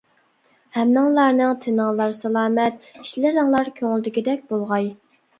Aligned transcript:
ھەممىڭلارنىڭ 0.75 1.51
تېنىڭلار 1.65 2.15
سالامەت، 2.19 2.87
ئىشلىرىڭلار 3.01 3.69
كۆڭۈلدىكىدەك 3.75 4.41
بولغاي. 4.55 4.89